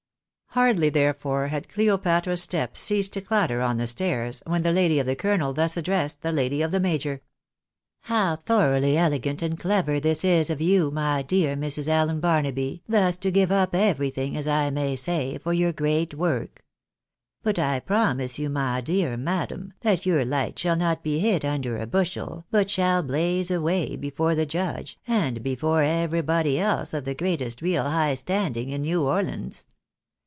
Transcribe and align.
Hardly, 0.53 0.89
therefore, 0.89 1.47
had 1.47 1.69
Cleopatra's 1.69 2.43
step 2.43 2.75
ceased 2.75 3.13
to 3.13 3.21
clatter 3.21 3.61
on 3.61 3.77
the 3.77 3.87
stairs, 3.87 4.43
when 4.45 4.63
the 4.63 4.73
lady 4.73 4.99
of 4.99 5.05
the 5.05 5.15
colonel 5.15 5.53
thus 5.53 5.77
addressed 5.77 6.21
the 6.23 6.33
lady 6.33 6.61
»f 6.61 6.71
the 6.71 6.79
major— 6.81 7.21
124 8.07 8.09
THE 8.09 8.11
BAKNABYS 8.11 8.11
IN 8.11 8.17
AMERICA." 8.17 8.17
How 8.17 8.35
thoroughly 8.35 8.97
elegant 8.97 9.41
and 9.41 9.57
clever 9.57 9.99
this 10.01 10.25
is 10.25 10.49
of 10.49 10.59
you, 10.59 10.91
my 10.91 11.21
dear 11.21 11.55
Mrs. 11.55 11.87
Allen 11.87 12.19
Barnaby, 12.19 12.83
thus 12.85 13.15
to 13.19 13.31
give 13.31 13.49
up 13.49 13.73
everything, 13.73 14.35
as 14.35 14.45
I 14.45 14.69
may 14.71 14.97
say, 14.97 15.37
for 15.37 15.53
your 15.53 15.71
great 15.71 16.15
work. 16.15 16.65
But 17.41 17.57
I 17.57 17.79
promise 17.79 18.37
you, 18.37 18.49
my 18.49 18.81
dear 18.81 19.15
madam, 19.15 19.71
that 19.83 20.05
your 20.05 20.25
light 20.25 20.59
shall 20.59 20.75
not 20.75 21.01
be 21.01 21.19
hid 21.19 21.45
under 21.45 21.77
a 21.77 21.87
bushel, 21.87 22.43
but 22.51 22.69
shall 22.69 23.03
blaze 23.03 23.51
away 23.51 23.95
before 23.95 24.35
the 24.35 24.45
judge, 24.45 24.99
and 25.07 25.41
before 25.43 25.81
everybody 25.83 26.59
else 26.59 26.93
of 26.93 27.05
the 27.05 27.15
greatest 27.15 27.61
real 27.61 27.83
high 27.89 28.15
standing 28.15 28.67
in 28.67 28.81
New 28.81 29.01
Orleans. 29.05 29.65